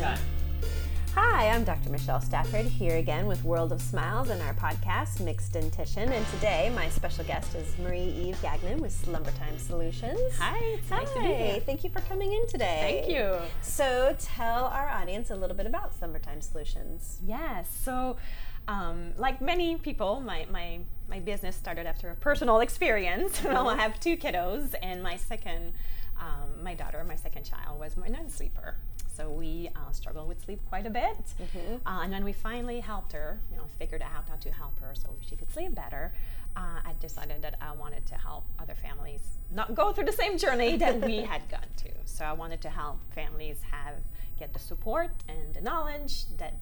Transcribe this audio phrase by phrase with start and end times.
[0.00, 0.18] done.
[1.14, 1.90] Hi, I'm Dr.
[1.90, 6.10] Michelle Stafford here again with World of Smiles and our podcast, Mixed Dentition.
[6.10, 10.18] And today, my special guest is Marie Eve Gagnon with Slumbertime Solutions.
[10.38, 11.60] Hi, it's Hi, nice to be here.
[11.66, 13.02] thank you for coming in today.
[13.02, 13.36] Thank you.
[13.60, 17.20] So, tell our audience a little bit about Slumbertime Solutions.
[17.22, 17.68] Yes.
[17.84, 18.16] So,
[18.68, 20.80] um, like many people, my, my,
[21.10, 23.42] my business started after a personal experience.
[23.44, 25.74] well, I have two kiddos, and my second,
[26.20, 28.76] um, my daughter, my second child, was my non-sleeper.
[29.16, 31.16] So we uh, struggled with sleep quite a bit,
[31.86, 34.94] uh, and when we finally helped her, you know, figured out how to help her
[34.94, 36.12] so she could sleep better.
[36.56, 40.38] Uh, I decided that I wanted to help other families not go through the same
[40.38, 41.90] journey that we had gone to.
[42.04, 43.96] So I wanted to help families have
[44.38, 46.54] get the support and the knowledge that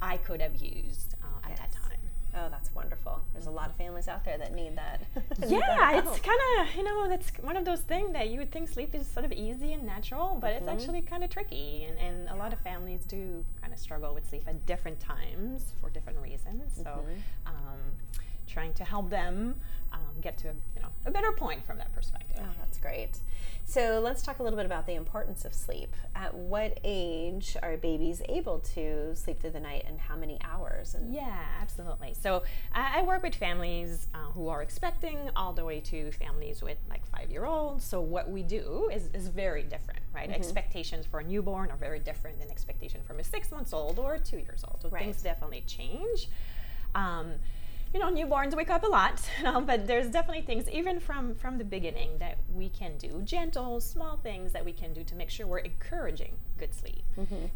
[0.00, 1.83] I could have used uh, at that time.
[2.36, 3.20] Oh, that's wonderful.
[3.32, 5.02] There's a lot of families out there that need that.
[5.46, 8.50] Yeah, that it's kind of you know that's one of those things that you would
[8.50, 10.72] think sleep is sort of easy and natural, but it's Mhm.
[10.72, 14.28] actually kind of tricky, and, and a lot of families do kind of struggle with
[14.28, 16.74] sleep at different times for different reasons.
[16.76, 17.20] So, Mhm.
[17.46, 17.80] um,
[18.46, 19.60] trying to help them
[19.92, 22.38] um, get to a, you know a better point from that perspective.
[22.40, 23.18] Oh, that's great.
[23.74, 25.96] So let's talk a little bit about the importance of sleep.
[26.14, 30.94] At what age are babies able to sleep through the night, and how many hours?
[30.94, 32.14] And Yeah, absolutely.
[32.14, 36.62] So I, I work with families uh, who are expecting all the way to families
[36.62, 37.82] with like five year olds.
[37.84, 40.30] So what we do is, is very different, right?
[40.30, 44.18] Expectations for a newborn are very different than expectation from a six months old or
[44.18, 44.82] two years old.
[44.82, 45.02] So Right.
[45.02, 46.28] things definitely change.
[46.94, 47.32] Um,
[47.94, 51.56] you know, newborns wake up a lot, know, but there's definitely things, even from from
[51.58, 55.30] the beginning, that we can do, gentle, small things that we can do to make
[55.30, 57.02] sure we're encouraging good sleep.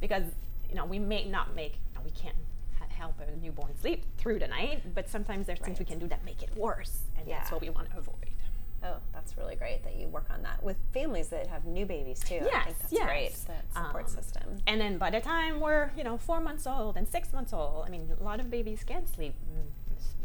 [0.00, 0.22] Because
[0.70, 2.36] you know, we may not make, you know, we can't
[2.90, 6.24] help a newborn sleep through the night, but sometimes there's things we can do that
[6.24, 8.14] make it worse, and that's what we want to avoid.
[8.84, 12.20] oh, that's really great that you work on that with families that have new babies
[12.20, 12.36] too.
[12.36, 13.06] I Yes, think that's yes.
[13.06, 13.32] great.
[13.48, 14.56] That support Um, system.
[14.68, 17.86] And then by the time we're, you know, four months old and six months old,
[17.86, 19.62] I mean, a lot of babies can sleep mm,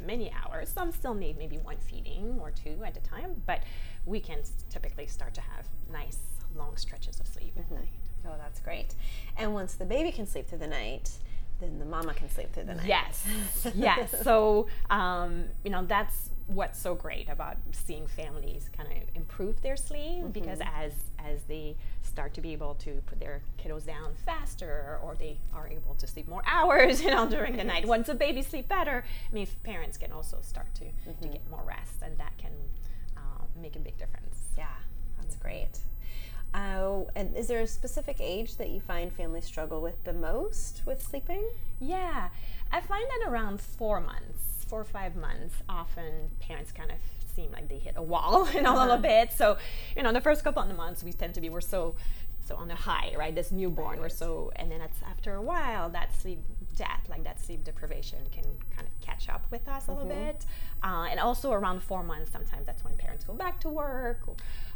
[0.05, 0.69] many hours.
[0.69, 3.63] Some still need maybe one feeding or two at a time, but
[4.05, 4.39] we can
[4.69, 6.19] typically start to have nice
[6.55, 7.89] long stretches of sleep at night.
[8.25, 8.95] Oh, that's great.
[9.37, 11.11] And once the baby can sleep through the night,
[11.59, 12.87] then the mama can sleep through the night.
[12.87, 13.25] Yes,
[13.75, 14.13] yes.
[14.23, 19.77] So, um, you know, that's what's so great about seeing families kind of improve their
[19.77, 24.99] sleep because as as they start to be able to put their kiddos down faster
[25.01, 27.85] or they are able to sleep more hours, you know, during the night.
[27.85, 30.85] Once the baby sleep better, I mean, parents can also start to,
[31.21, 32.51] to get more rest, and that can
[33.17, 34.35] uh, make a big difference.
[34.57, 34.67] Yeah,
[35.19, 35.79] that's great.
[36.53, 40.83] Uh, and is there a specific age that you find families struggle with the most
[40.85, 41.43] with sleeping?
[41.79, 42.29] Yeah,
[42.71, 46.97] I find that around four months, four or five months, often parents kind of
[47.35, 49.31] seem like they hit a wall in a little bit.
[49.31, 49.57] So,
[49.95, 51.93] you know, the first couple of months we tend to be we're so
[52.47, 53.33] so on a high, right?
[53.35, 56.39] This newborn, we're so, and then it's after a while that sleep
[56.75, 58.43] debt, like that sleep deprivation, can
[58.75, 60.45] kind of catch up with us a little bit.
[60.83, 64.21] Uh, and also around four months, sometimes that's when parents go back to work.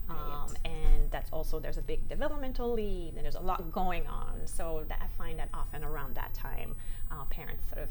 [0.09, 0.47] Um, Right.
[0.63, 4.85] and that's also there's a big developmental lead and there's a lot going on so
[4.87, 6.75] that i find that often around that time
[7.11, 7.89] uh, parents sort of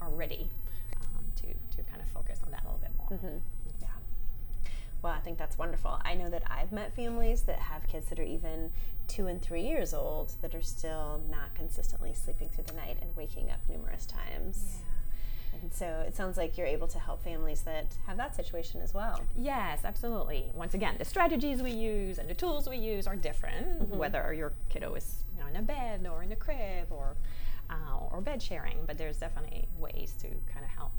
[0.00, 0.61] are ready um,
[1.36, 3.08] to, to kind of focus on that a little bit more
[3.80, 3.88] Yeah.
[5.02, 6.00] Well, I think that's wonderful.
[6.04, 8.70] I know that I've met families that have kids that are even
[9.08, 13.14] two and three years old that are still not consistently sleeping through the night and
[13.16, 14.76] waking up numerous times.
[14.78, 15.60] Yeah.
[15.60, 18.94] And so it sounds like you're able to help families that have that situation as
[18.94, 19.20] well.
[19.36, 20.50] Yes, absolutely.
[20.54, 24.52] Once again, the strategies we use and the tools we use are different, whether your
[24.70, 27.16] kiddo is you know, in a bed or in a crib or
[27.70, 28.78] uh, or bed sharing.
[28.86, 30.92] But there's definitely ways to kind of help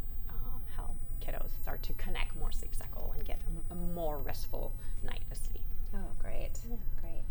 [1.24, 4.66] kiddos start to connect more sleep cycle and get a, a more restful
[5.04, 5.62] night of sleep.
[5.96, 6.56] Oh, great.
[7.02, 7.30] Great.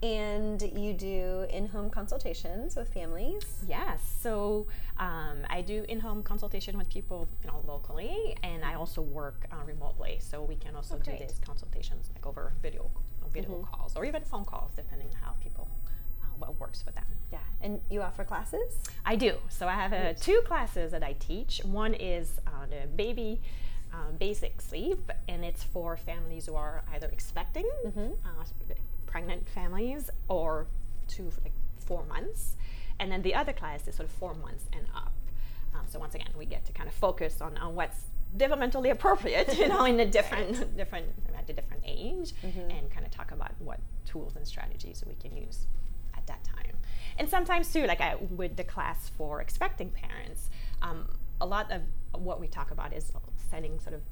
[0.00, 3.44] And you do in home consultations with families.
[3.66, 9.02] Yes, so um, I do in-home consultation with people, you know, locally, and I also
[9.02, 10.18] work uh, remotely.
[10.20, 12.90] So we can also Oh, do these consultations like over video,
[13.32, 15.66] video calls, or even phone calls, depending on how people,
[16.38, 17.04] what works for them.
[17.32, 17.38] Yeah.
[17.60, 18.78] And you offer classes?
[19.04, 19.34] I do.
[19.48, 21.60] So I have uh, two classes that I teach.
[21.64, 23.40] One is uh, the baby
[23.92, 28.44] uh, basic sleep, and it's for families who are either expecting, uh,
[29.06, 30.66] pregnant families, or
[31.06, 32.56] two like four months.
[33.00, 35.12] And then the other class is sort of four months and up.
[35.74, 38.04] Um, so once again, we get to kind of focus on, on what's
[38.36, 43.10] developmentally appropriate, you know, in the different different at a different age, and kind of
[43.10, 45.66] talk about what tools and strategies we can use
[46.28, 46.76] that time.
[47.18, 50.50] And sometimes too, like I, with the class for expecting parents,
[50.82, 51.08] um,
[51.40, 51.82] a lot of
[52.22, 53.12] what we talk about is
[53.50, 54.02] setting sort of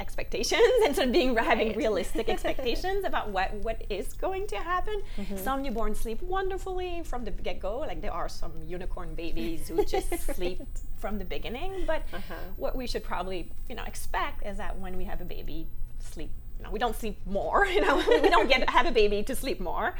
[0.00, 5.00] expectations and sort of being having realistic expectations about what what is going to happen.
[5.16, 5.36] Mm-hmm.
[5.36, 7.78] Some newborns sleep wonderfully from the get go.
[7.80, 10.62] Like there are some unicorn babies who just sleep
[10.98, 11.84] from the beginning.
[11.86, 12.34] But Uh-huh.
[12.56, 15.66] what we should probably you know expect is that when we have a baby,
[15.98, 16.30] sleep.
[16.70, 17.66] We don't sleep more.
[17.72, 19.94] You know, we don't get have a baby to sleep more.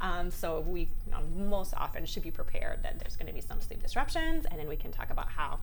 [0.00, 3.40] Um, so we you know, most often should be prepared that there's going to be
[3.40, 5.58] some sleep disruptions, and then we can talk about how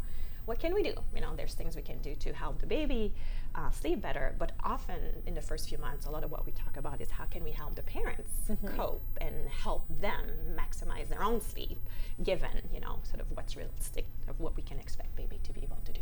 [0.46, 0.94] what can we do?
[1.14, 3.14] You know, there's things we can do to help the baby
[3.56, 4.36] uh, sleep better.
[4.38, 7.10] But often in the first few months, a lot of what we talk about is
[7.10, 8.30] how can we help the parents
[8.76, 11.80] cope and help them maximize their own sleep,
[12.24, 15.62] given you know sort of what's realistic of what we can expect baby to be
[15.64, 16.02] able to do.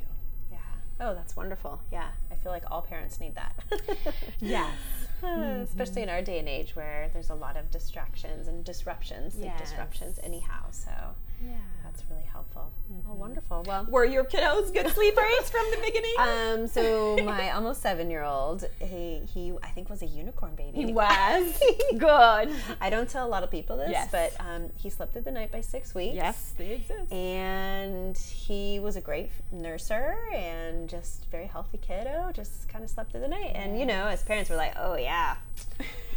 [0.52, 0.58] Yeah.
[1.00, 1.82] Oh, that's wonderful.
[1.92, 2.10] Yeah.
[2.44, 3.56] I feel like all parents need that.
[4.42, 4.74] Yes.
[5.24, 9.36] Uh, Especially in our day and age where there's a lot of distractions and disruptions,
[9.36, 10.66] sleep disruptions anyhow.
[10.72, 10.92] So
[11.42, 11.56] Yeah.
[11.94, 12.72] That's really helpful.
[13.10, 13.64] Oh, wonderful.
[13.68, 16.14] Well, Were your kiddos good sleepers from the beginning?
[16.20, 20.72] um, so my almost seven year old, he, he, I think was a unicorn baby.
[20.78, 21.60] he was
[21.98, 22.50] good.
[22.82, 24.10] I don't tell a lot of people this, Yes.
[24.12, 26.16] but um, he slept through the night by six weeks.
[26.16, 27.12] Yes, they exist.
[27.12, 33.12] And he was a great nurser and just very healthy kiddo, just kind of slept
[33.12, 33.52] through the night.
[33.56, 35.36] And, you know, as parents, we're like, oh, yeah,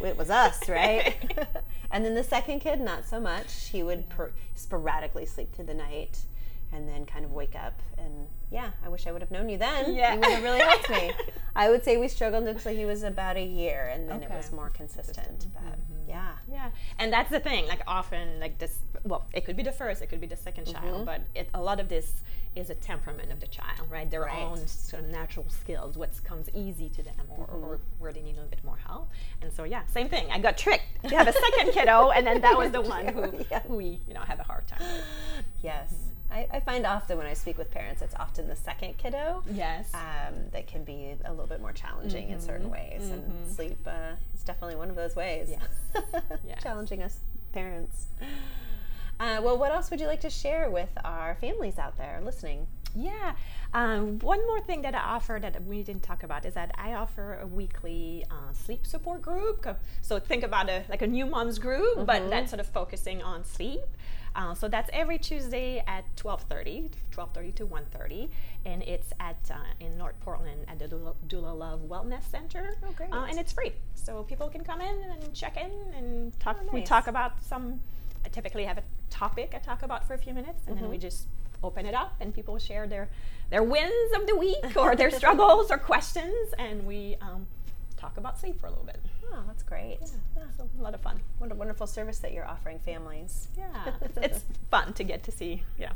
[0.03, 1.15] it was us, right?
[1.91, 3.69] and then the second kid, not so much.
[3.69, 6.17] He would per- sporadically sleep through the night
[6.73, 7.79] and then kind of wake up.
[7.97, 9.93] And yeah, I wish I would have known you then.
[9.93, 10.13] Yeah.
[10.13, 11.11] You would have really helped me.
[11.55, 14.51] I would say we struggled until he was about a year and then it was
[14.51, 15.47] more consistent.
[15.53, 16.09] But mm-hmm.
[16.09, 16.33] yeah.
[16.51, 16.69] Yeah,
[16.99, 17.67] and that's the thing.
[17.67, 18.79] Like often, like this.
[19.03, 20.71] Well, it could be the first, it could be the 2nd mm-hmm.
[20.71, 22.23] child, but it, a lot of this
[22.57, 24.09] is a temperament of the child, right?
[24.09, 24.41] Their Right.
[24.43, 28.31] own sort of natural skills, what comes easy to them, or, or where they need
[28.31, 29.09] a little bit more help.
[29.41, 30.29] And so, yeah, same thing.
[30.31, 33.45] I got tricked to have a second kiddo, and then that was the one who,
[33.51, 33.61] Yeah.
[33.61, 35.03] who we, you know, have a hard time with.
[35.63, 35.93] Yes.
[36.29, 39.89] I, I find often when I speak with parents, it's often the second kiddo Yes.
[39.93, 43.09] um, that can be a little bit more challenging in certain ways.
[43.09, 45.49] And sleep uh, is definitely one of those ways.
[45.49, 46.03] Yes.
[46.45, 46.61] Yes.
[46.61, 47.19] Challenging us
[47.53, 48.07] parents.
[49.19, 52.67] Uh, well, what else would you like to share with our families out there listening?
[52.95, 53.33] Yeah.
[53.73, 56.93] Um, one more thing that I offer that we didn't talk about is that I
[56.93, 59.67] offer a weekly uh, sleep support group.
[60.01, 63.43] So think about a like a new moms group, but that's sort of focusing on
[63.43, 63.81] sleep.
[64.35, 68.29] Uh, so that's every Tuesday at 12:30, 12:30 to 1:30,
[68.65, 72.75] and it's at uh, in North Portland at the Doula, Doula Love Wellness Center.
[72.83, 73.11] Oh, great.
[73.11, 76.57] Uh, and it's free, so people can come in and check in and talk.
[76.71, 76.87] We nice.
[76.87, 77.79] talk about some.
[78.27, 80.97] I typically have a topic I talk about for a few minutes, and then we
[80.97, 81.27] just
[81.63, 83.07] open it up, and people share their
[83.49, 87.47] their wins of the week or their struggles or questions, and we um,
[87.95, 88.99] talk about sleep for a little bit.
[89.31, 89.99] Oh, that's great.
[90.35, 91.21] Yeah, so a lot of fun.
[91.37, 93.47] What a wonderful service that you're offering families.
[93.57, 95.93] Yeah, it's, it's fun to get to see yeah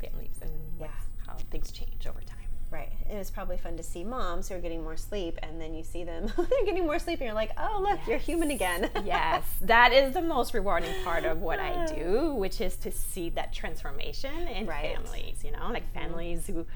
[0.00, 0.86] families and Yeah.
[1.26, 2.43] how things change over time.
[2.74, 2.90] Right.
[3.08, 5.84] And it's probably fun to see moms who are getting more sleep, and then you
[5.84, 8.90] see them they're getting more sleep, and you're like, oh, look, you're human again.
[9.04, 13.30] yes, that is the most rewarding part of what I do, which is to see
[13.30, 14.92] that transformation in Right.
[14.96, 15.44] families.
[15.44, 16.66] You know, like families who,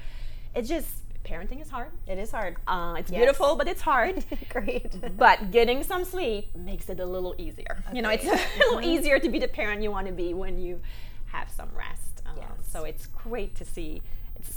[0.55, 0.87] it's just
[1.25, 1.89] parenting is hard.
[2.07, 2.55] It is hard.
[2.65, 3.19] Uh, it's Yes.
[3.19, 4.23] beautiful, but it's hard.
[4.49, 5.17] Great.
[5.17, 7.83] but getting some sleep makes it a little easier.
[7.93, 10.57] You know, it's a little easier to be the parent you want to be when
[10.57, 10.79] you
[11.25, 12.21] have some rest.
[12.25, 12.47] Um, Yes.
[12.71, 14.01] So it's great to see.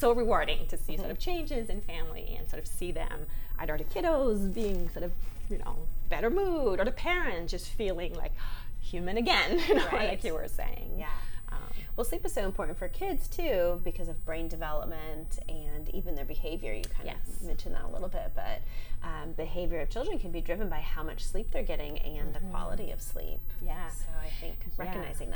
[0.03, 3.25] So rewarding to see sort of changes in family and sort of see them
[3.61, 5.13] either the kiddos being sort of
[5.49, 5.77] you know
[6.09, 8.33] better mood or the parent just feeling like
[8.81, 9.61] human again.
[9.69, 10.09] You know, Right.
[10.09, 10.97] like you were saying.
[10.99, 11.07] Yeah.
[11.53, 11.59] Um,
[11.95, 16.25] Well, sleep is so important for kids too because of brain development and even their
[16.25, 16.73] behavior.
[16.75, 17.19] You kind Yes.
[17.37, 18.61] of mentioned that a little bit, but
[19.05, 22.41] um, behavior of children can be driven by how much sleep they're getting and the
[22.51, 23.39] quality of sleep.
[23.61, 23.89] yeah.
[23.91, 25.32] So I think recognizing that is important.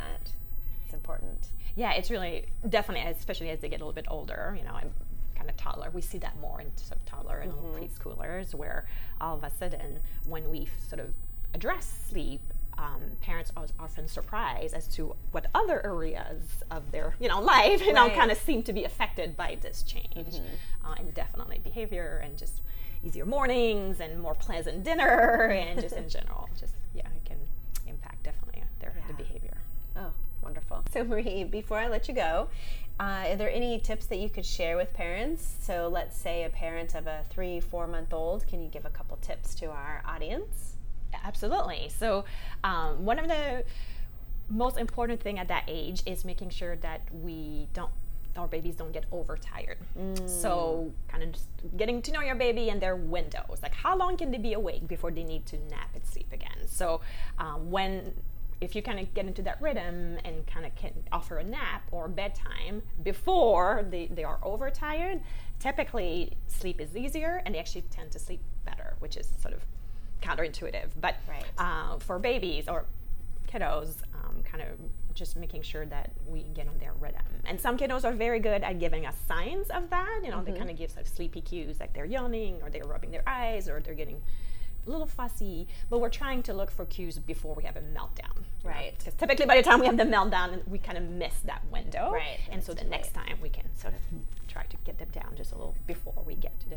[1.76, 4.56] Yeah, it's really definitely, especially as they get a little bit older.
[4.59, 4.90] You know, I'm
[5.37, 5.90] kind of toddler.
[5.92, 8.87] We see that more in sort of toddler and preschoolers, where
[9.21, 11.09] all of a sudden, when we sort of
[11.54, 12.40] address sleep,
[12.78, 17.80] um, parents are often surprised as to what other areas of their you know life
[17.80, 20.40] you know kind of seem to be affected by this change,
[20.85, 22.61] uh, and definitely behavior and just
[23.04, 27.38] easier mornings and more pleasant dinner and just in general, just yeah, it can
[27.87, 29.16] impact definitely their the Yeah.
[29.18, 29.56] behavior.
[29.97, 30.12] Oh,
[30.71, 30.93] wonderful.
[30.93, 32.49] So, Marie, before I let you go,
[32.99, 35.57] uh, are there any tips that you could share with parents?
[35.61, 38.91] So, let's say a parent of a three, four month old, can you give a
[38.91, 40.77] couple tips to our audience?
[41.25, 41.91] Absolutely.
[41.97, 42.25] So,
[42.65, 43.65] um, one of the
[44.49, 47.91] most important thing at that age is making sure that we don't
[48.37, 49.79] our babies don't get overtired.
[50.27, 51.47] So, kind of just
[51.79, 53.61] getting to know your baby and their windows.
[53.63, 56.67] Like, how long can they be awake before they need to nap and sleep again?
[56.67, 57.01] So,
[57.39, 58.13] um, when
[58.61, 61.83] if you kind of get into that rhythm and kind of can offer a nap
[61.91, 65.21] or bedtime before they, they are overtired,
[65.59, 69.61] typically sleep is easier and they actually tend to sleep better, which is sort of
[70.23, 70.89] counterintuitive.
[71.01, 71.45] But Right.
[71.59, 72.87] uh, for babies or
[73.47, 74.69] kiddos, um, kind of
[75.15, 77.23] just making sure that we get on their rhythm.
[77.45, 80.21] And some kiddos are very good at giving us signs of that.
[80.25, 82.85] You know, they kind of give sort of sleepy cues, like they're yawning or they're
[82.85, 84.21] rubbing their eyes or they're getting
[84.87, 85.66] a little fussy.
[85.90, 88.45] But we're trying to look for cues before we have a meltdown.
[88.64, 88.95] Right.
[88.99, 92.11] Because typically by the time we have the meltdown, we kind of miss that window.
[92.12, 94.00] Right, And so the next time we can sort of
[94.49, 96.76] try to get them down just a little before we get to the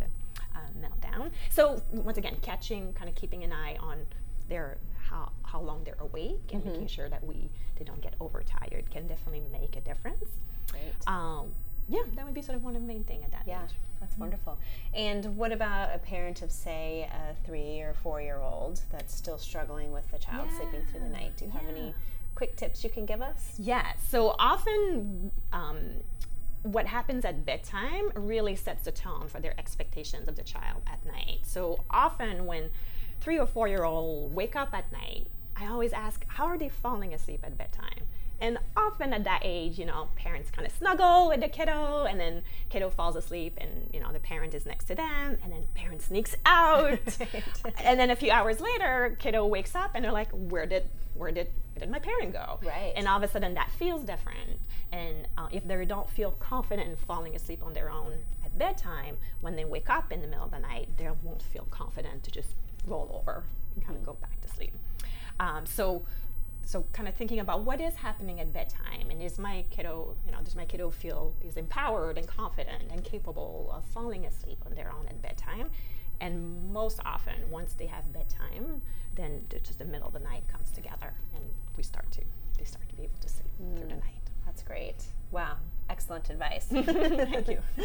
[0.56, 1.32] uh, meltdown.
[1.50, 4.00] So once again, catching, kind of keeping an eye on
[4.48, 4.78] their
[5.10, 6.72] how how long they're awake and Mm-hmm.
[6.72, 10.26] making sure that we they don't get overtired can definitely make a difference.
[10.72, 10.82] Great.
[11.08, 11.52] Um,
[11.90, 13.72] yeah, that would be sort of one of the main thing at that Yeah, age.
[14.00, 14.58] that's wonderful.
[14.94, 19.38] And what about a parent of, say, a three or four year old that's still
[19.38, 21.36] struggling with the child sleeping through the night?
[21.38, 21.94] Do you have any
[22.36, 23.56] quick tips you can give us?
[23.58, 25.80] Yeah, so often um,
[26.64, 31.06] what happens at bedtime really sets the tone for their expectations of the child at
[31.06, 31.40] night.
[31.44, 32.70] So often when
[33.20, 36.70] three or four year old wake up at night, I always ask, how are they
[36.70, 38.04] falling asleep at bedtime?
[38.42, 42.20] And often at that age, you know, parents kind of snuggle with the kiddo, and
[42.20, 45.64] then kiddo falls asleep, and you know the parent is next to them, and then
[45.74, 47.00] parent sneaks out,
[47.84, 51.32] and then a few hours later, kiddo wakes up, and they're like, "Where did, where
[51.32, 52.94] did, where did my parent go?" Right.
[52.96, 54.60] And all of a sudden, that feels different.
[54.92, 59.18] And uh, if they don't feel confident in falling asleep on their own at bedtime,
[59.42, 62.32] when they wake up in the middle of the night, they won't feel confident to
[62.32, 62.56] just
[62.88, 63.44] roll over
[63.76, 64.74] and kind of go back to sleep.
[65.40, 66.04] Um, so
[66.70, 70.32] so kind of thinking about what is happening at bedtime and is my kiddo you
[70.32, 74.76] know does my kiddo feel is empowered and confident and capable of falling asleep on
[74.76, 75.68] their own at bedtime
[76.22, 78.84] and most often once they have bedtime
[79.16, 81.44] then just the middle of the night comes together and
[81.76, 82.22] we start to
[82.60, 85.06] they start to be able to sleep through the night That's great.
[85.32, 85.58] Wow,
[85.90, 86.66] excellent advice.
[86.70, 87.60] Thank you.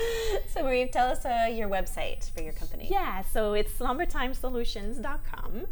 [0.53, 2.89] So, Marie, tell us uh, your website for your company.
[2.91, 5.67] yeah so it's slumbertimesolutions.com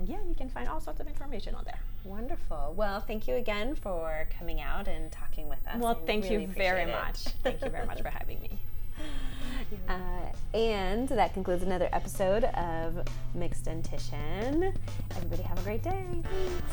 [0.00, 2.72] and yeah you can find all sorts of information on there Wonderful.
[2.78, 5.78] Well, thank you again for coming out and talking with us.
[5.78, 6.88] well thank really you very it.
[6.88, 8.58] much thank you very much for having me
[9.88, 14.72] Uh, and that concludes another episode of Mixed Dentition.
[15.16, 16.04] Everybody have a great day.
[16.22, 16.72] Thanks.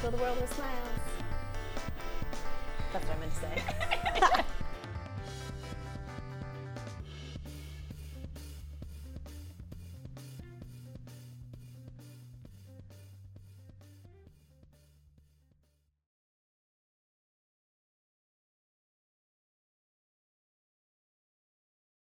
[0.00, 1.00] Fill the world with smiles.
[2.92, 3.40] That's what I meant to
[4.36, 4.44] say.